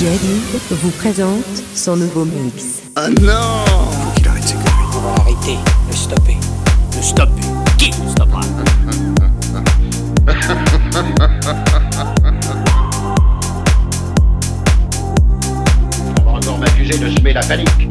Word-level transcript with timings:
Yadid 0.00 0.40
vous 0.70 0.90
présente 0.92 1.44
son 1.74 1.94
nouveau 1.94 2.24
mix. 2.24 2.80
Oh 2.96 3.02
non 3.20 3.64
Faut 3.66 4.12
qu'il 4.16 4.28
arrête 4.28 4.48
ses. 4.48 4.54
On 4.54 5.00
va 5.00 5.14
l'arrêter, 5.18 5.58
le 5.90 5.94
stopper. 5.94 6.38
Le 6.96 7.02
stopper 7.02 7.42
Qui 7.76 7.90
le 7.90 8.08
stoppera 8.08 8.40
On 16.16 16.22
va 16.24 16.30
encore 16.30 16.58
m'accuser 16.58 16.96
de 16.96 17.10
semer 17.14 17.34
la 17.34 17.42
panique. 17.42 17.88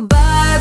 bye. 0.00 0.53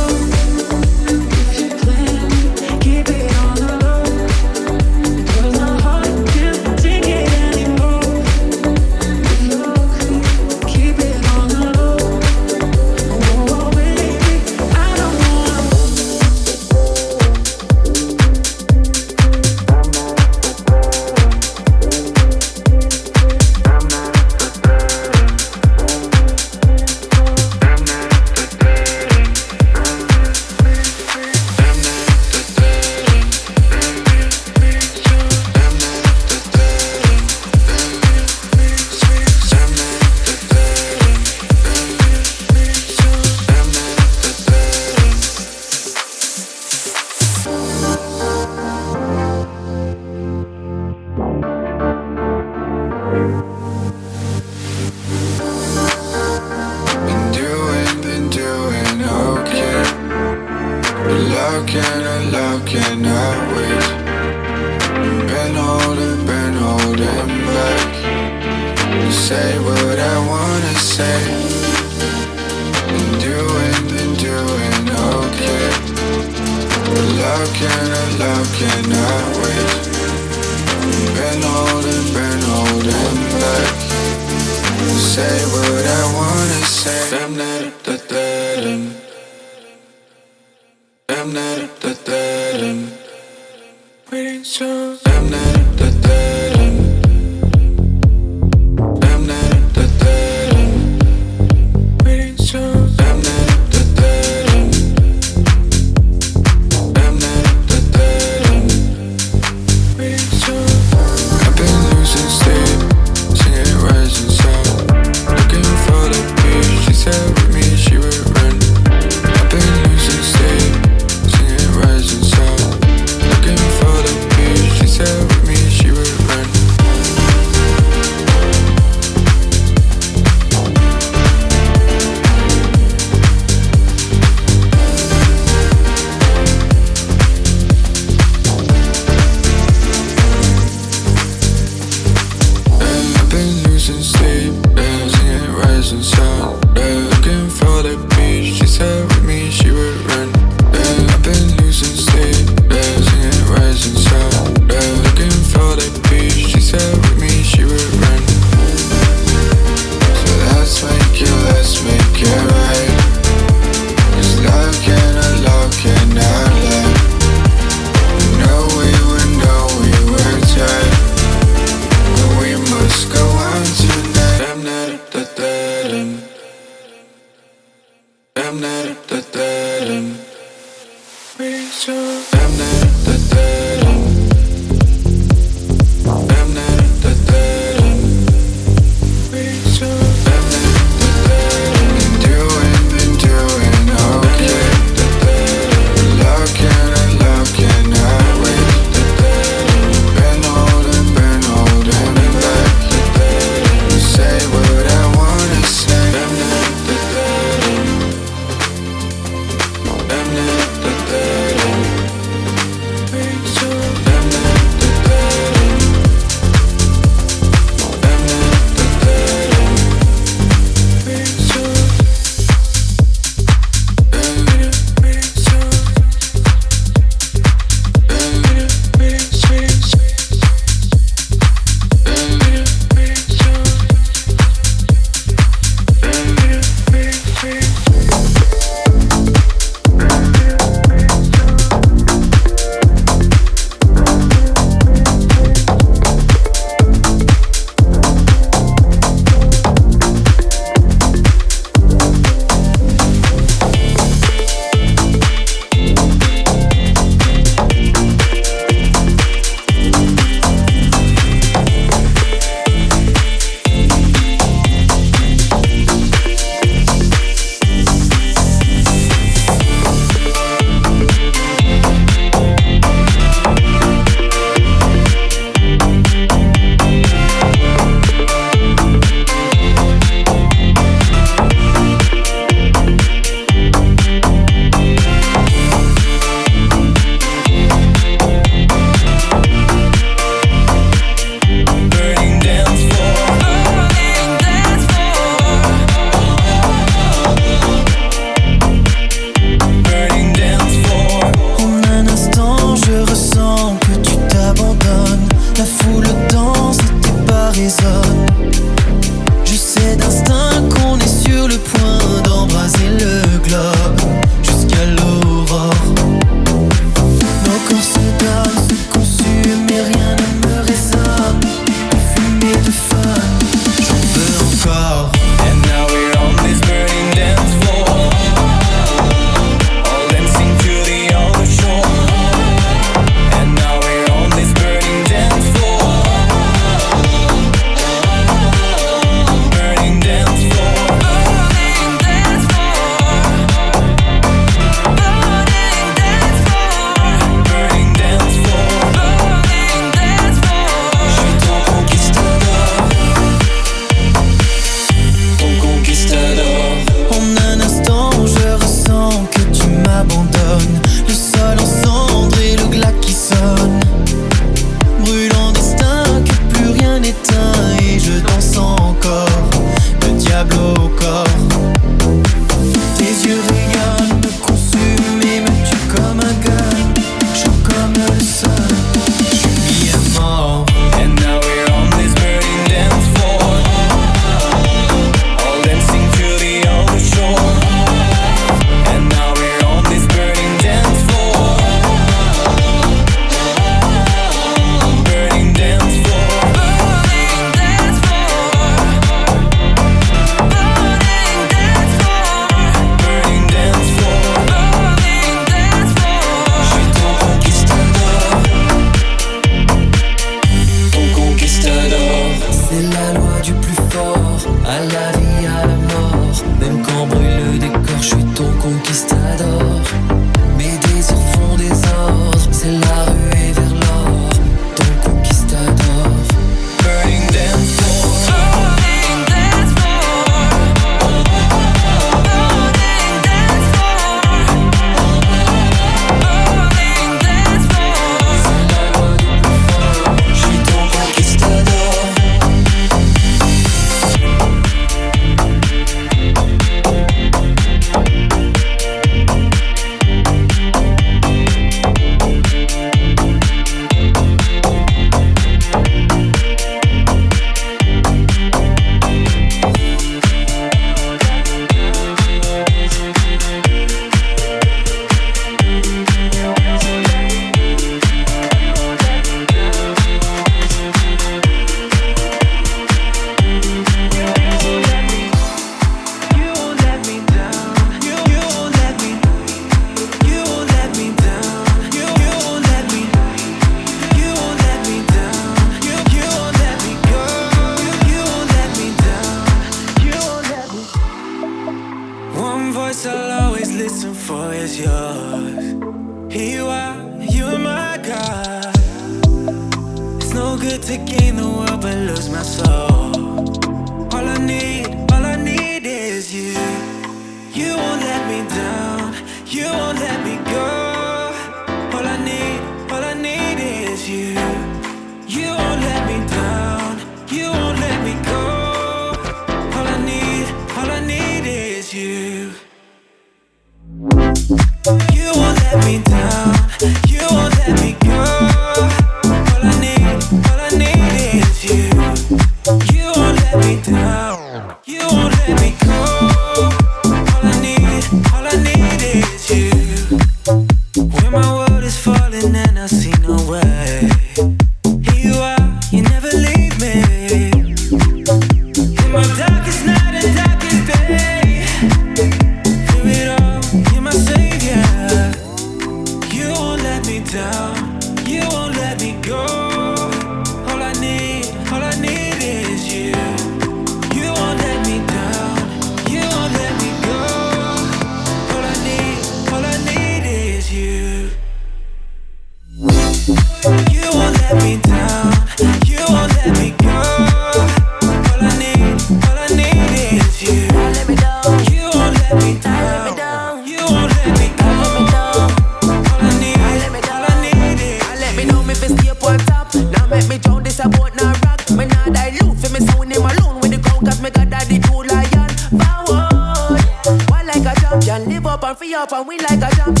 up 599.01 599.11
and 599.13 599.27
we 599.27 599.39
like 599.39 599.61
a 599.63 599.75
jump. 599.75 600.00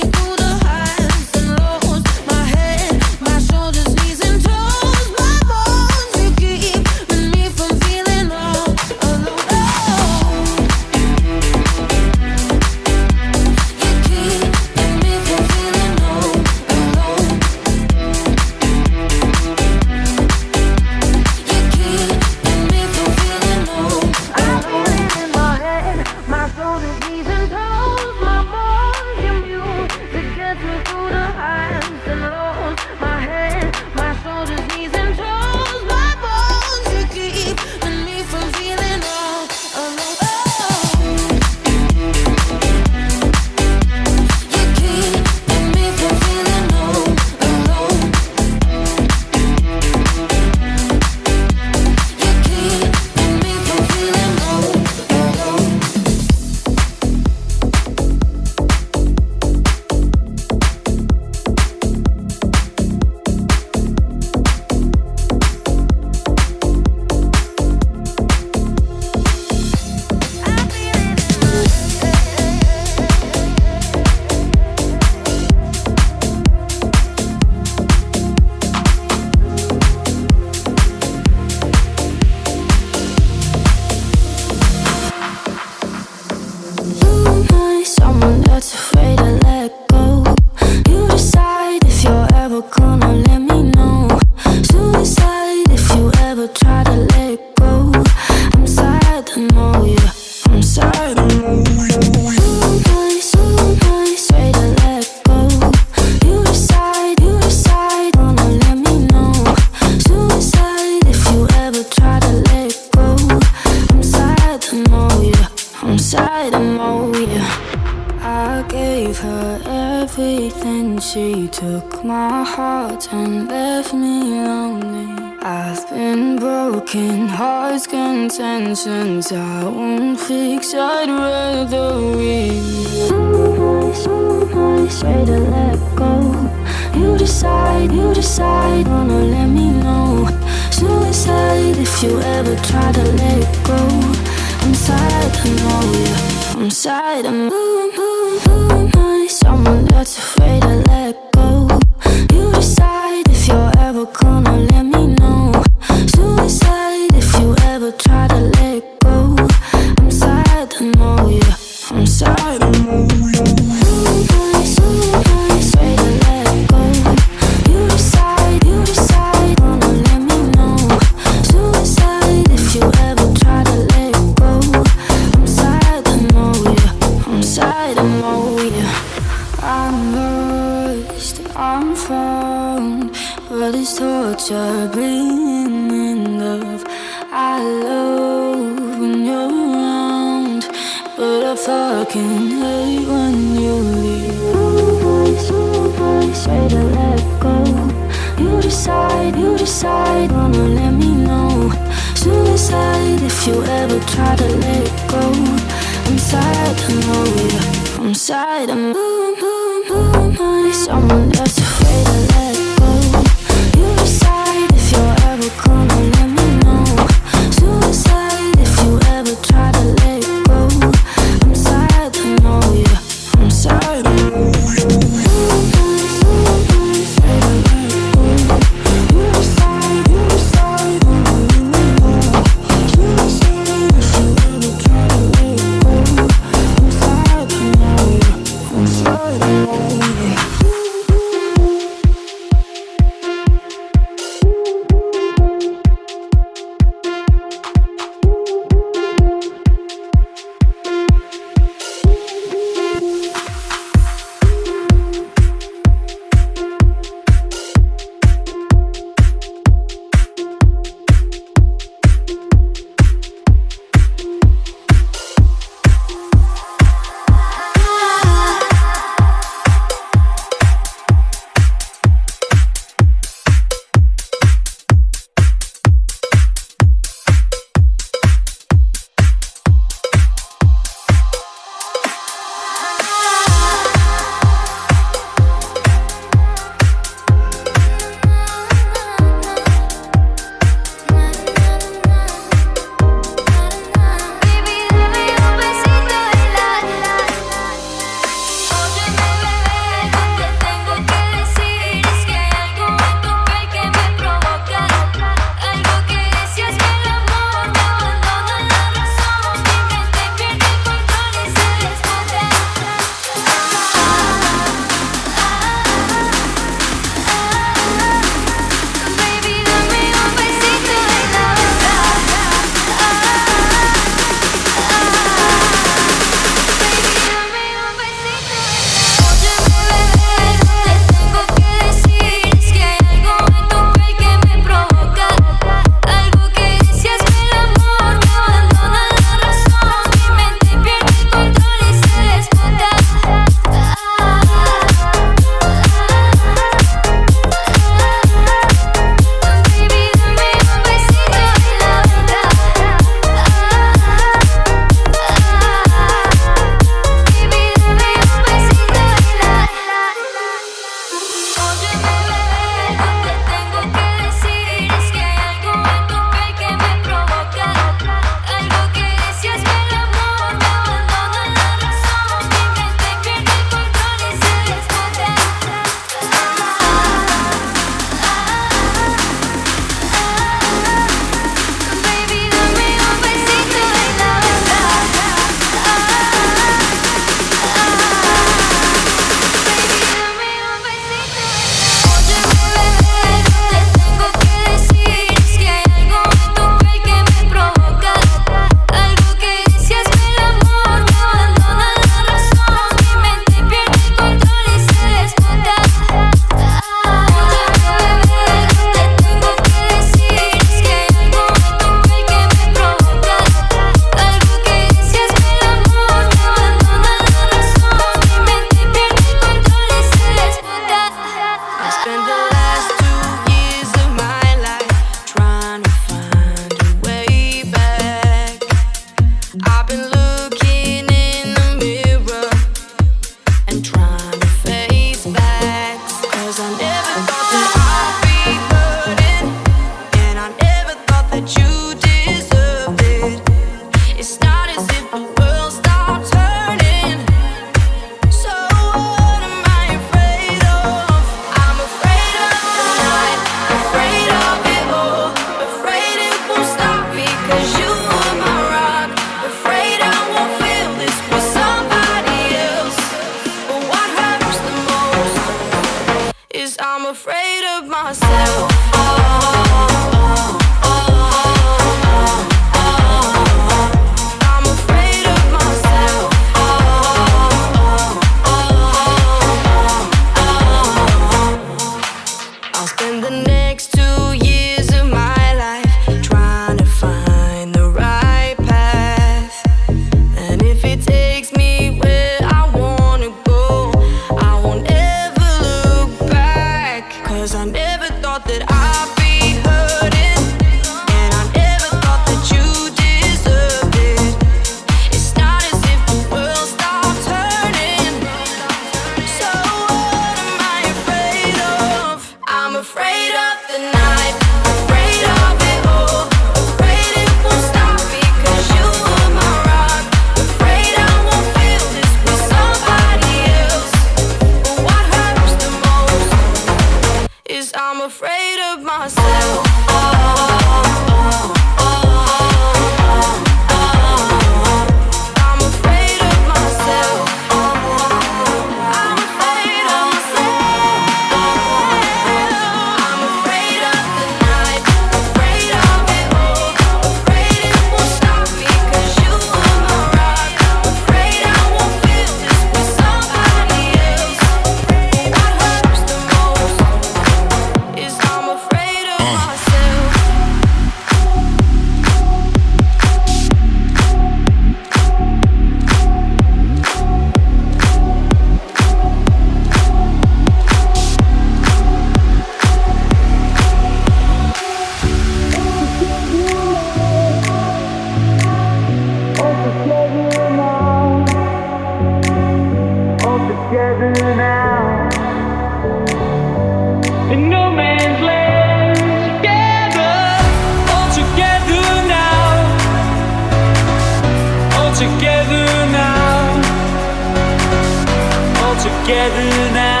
Together 599.11 599.73
now. 599.73 600.00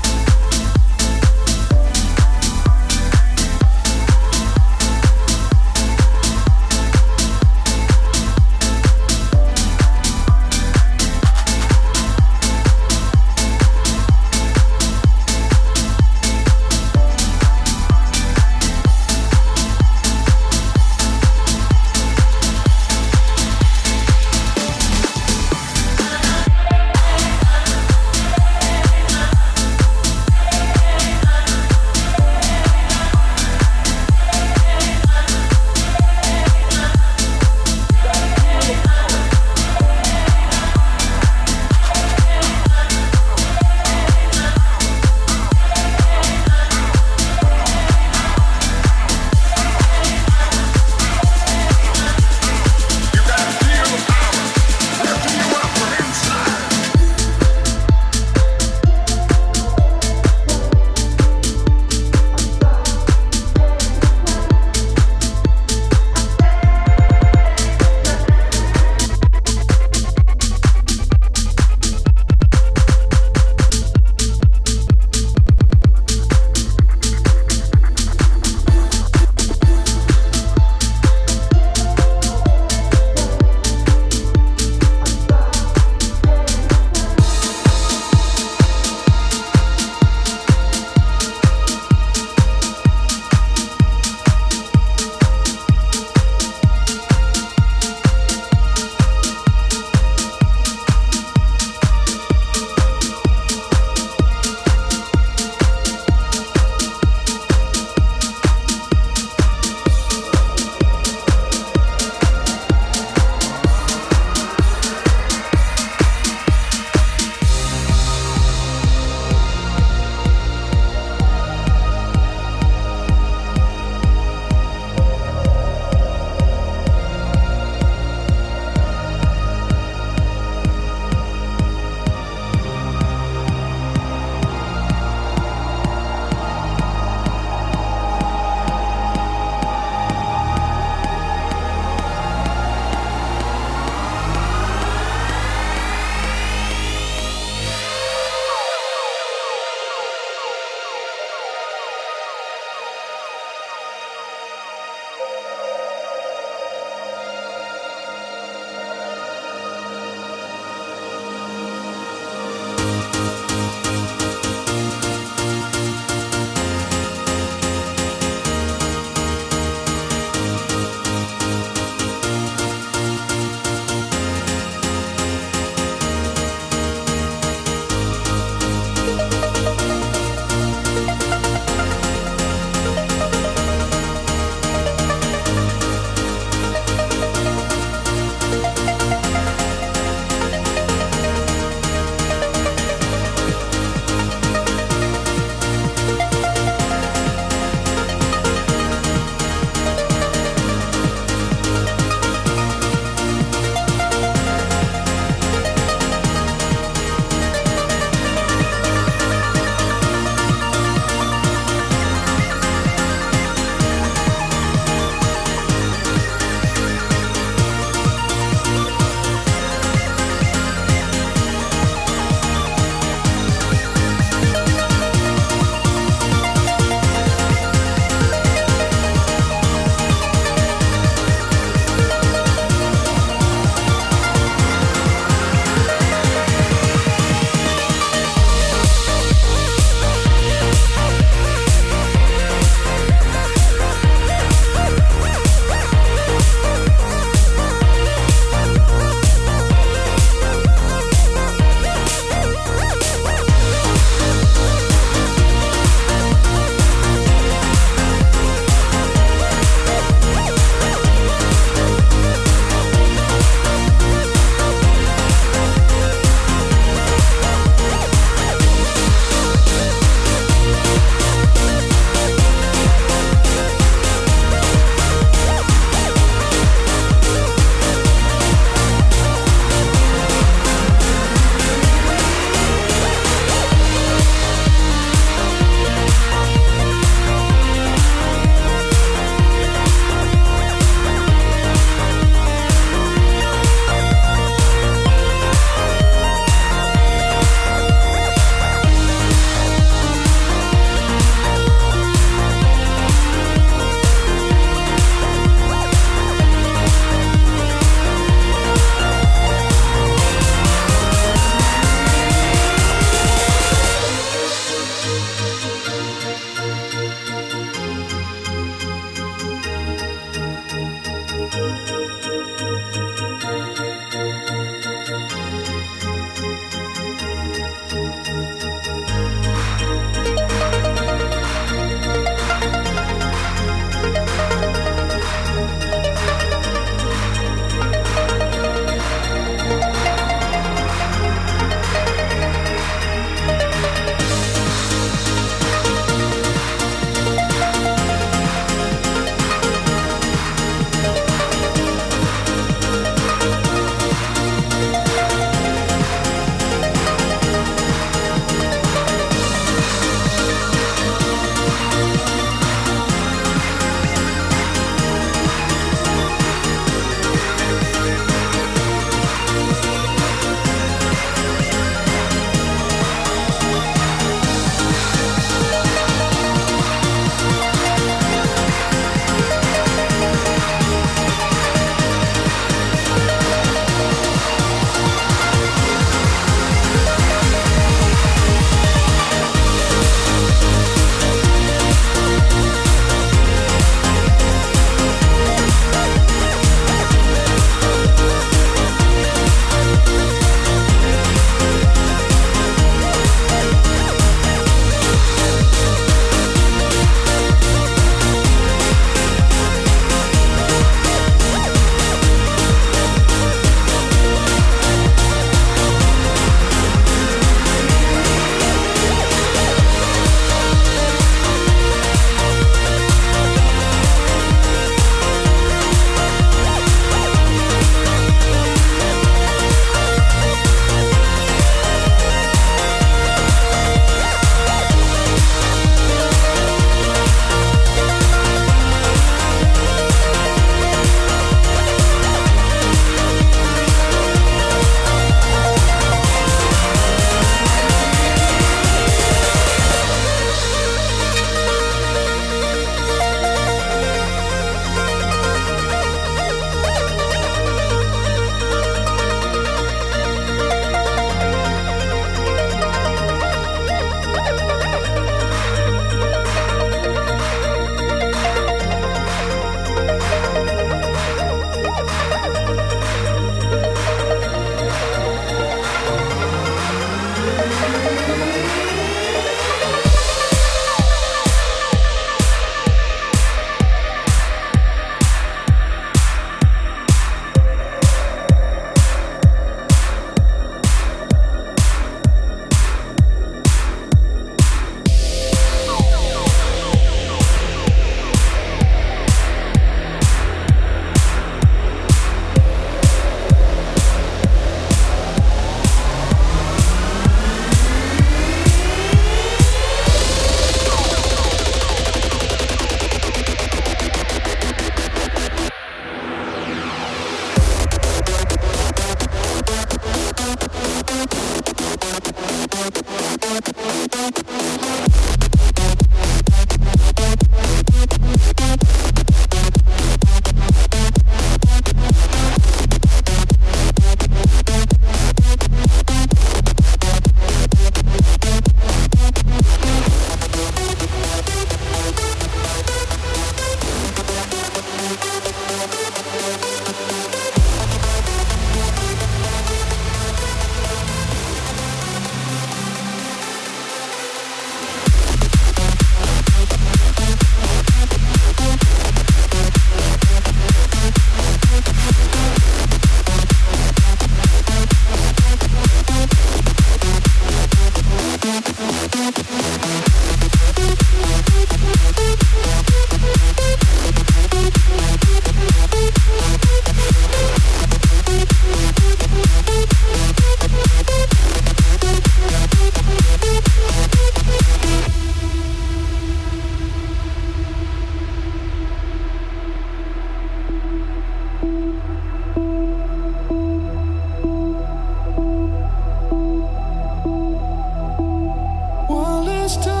Vous 599.71 599.77
êtes 599.77 600.00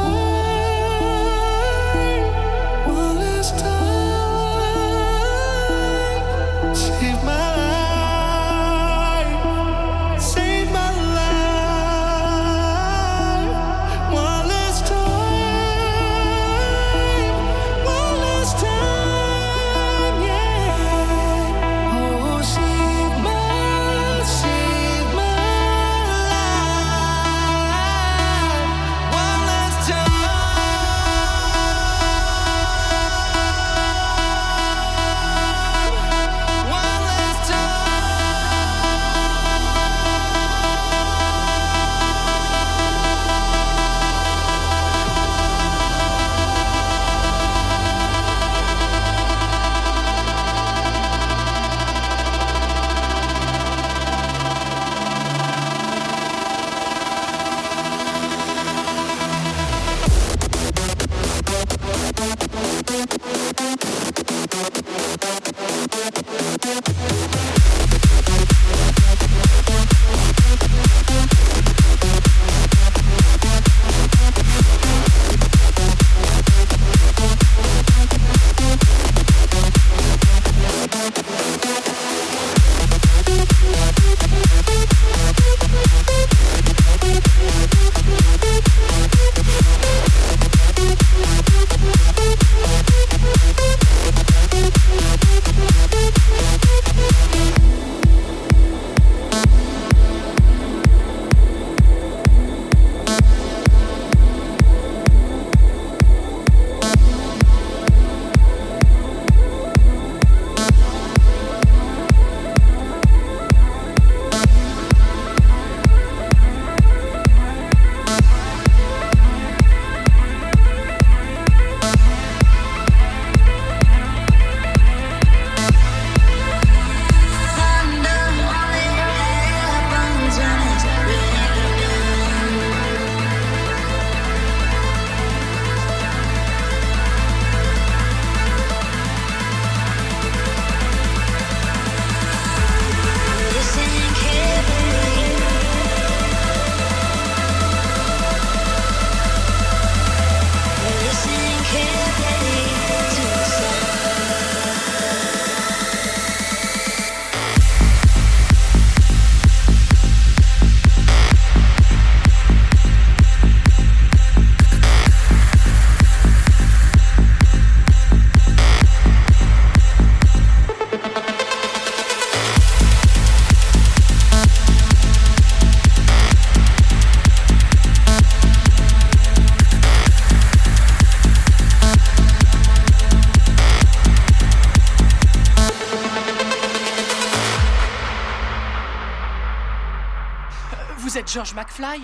George 191.31 191.53
McFly 191.53 192.01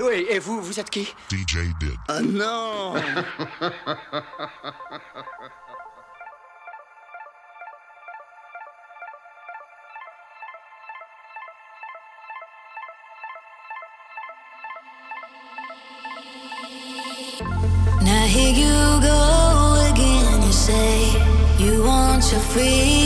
Oui, 0.00 0.24
et 0.30 0.38
vous, 0.38 0.62
vous 0.62 0.80
êtes 0.80 0.88
qui 0.88 1.04
DJ 1.30 1.68
Did. 1.78 1.98
Ah 2.08 2.22
non 2.22 2.94
Now 18.02 18.26
here 18.26 18.54
you 18.54 19.00
go 19.02 19.90
again. 19.92 20.42
You 20.46 20.52
say 20.52 21.12
you 21.58 21.82
want 21.84 22.30
your 22.32 22.40
freedom. 22.40 23.03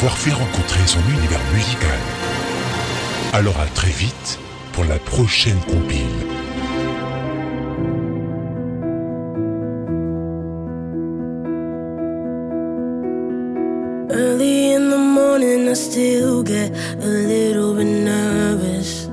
avoir 0.00 0.16
fait 0.16 0.32
rencontrer 0.32 0.86
son 0.86 0.98
univers 1.10 1.40
musical. 1.52 1.98
Alors 3.34 3.60
à 3.60 3.66
très 3.74 3.90
vite 3.90 4.38
pour 4.72 4.84
la 4.84 4.98
prochaine 4.98 5.58
compile. 5.68 6.06
Early 14.10 14.72
in 14.72 14.88
the 14.88 14.96
morning, 14.96 15.68
I 15.68 15.74
still 15.74 16.44
get 16.44 16.72
a 17.02 17.06
little 17.06 17.74
bit 17.74 17.84
nervous. 17.84 19.06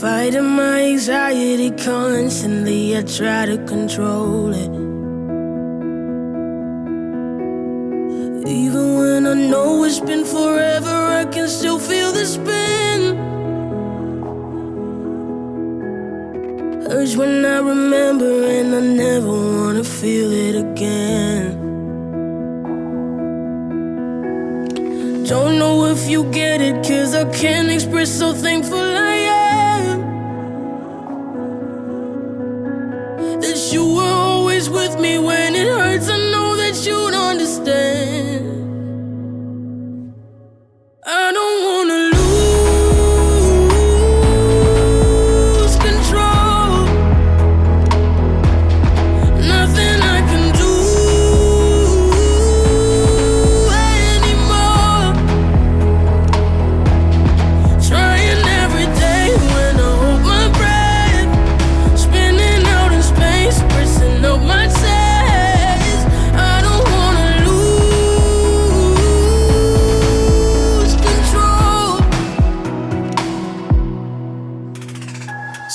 Fighting 0.00 0.56
my 0.56 0.94
anxiety 0.94 1.70
constantly, 1.72 2.96
I 2.96 3.02
try 3.02 3.44
to 3.44 3.58
control 3.66 4.54
it. 4.54 4.81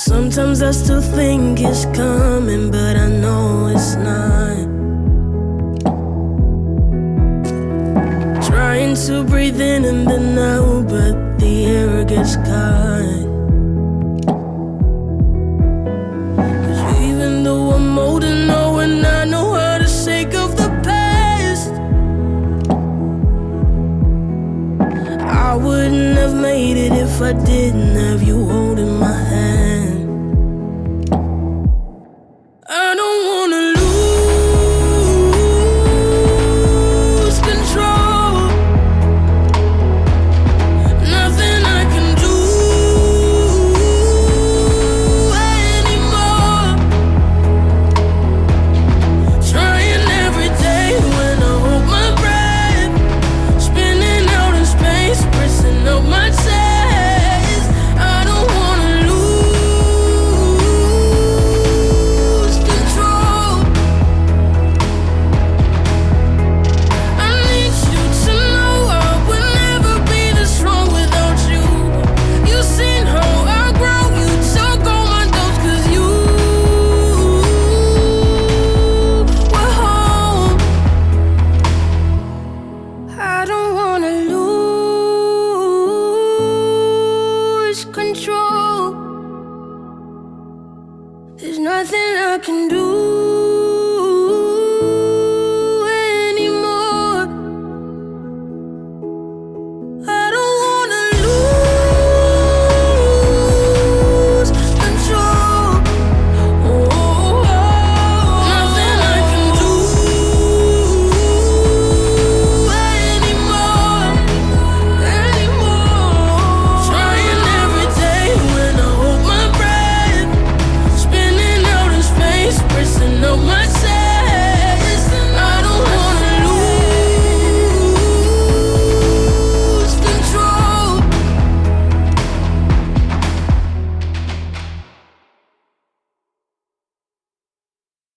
Sometimes 0.08 0.62
I 0.62 0.70
still 0.70 1.02
think 1.02 1.60
it's 1.60 1.84
coming, 1.94 2.70
but 2.70 2.96
I 2.96 3.08
know 3.10 3.66
it's 3.66 3.94
not. 3.96 4.56
Trying 8.48 8.94
to 9.04 9.22
breathe 9.24 9.60
in 9.60 9.84
and 9.84 10.08
then 10.08 10.38
out, 10.38 10.88
but 10.88 11.38
the 11.38 11.66
air 11.66 12.04
gets 12.06 12.36
caught. 12.36 13.17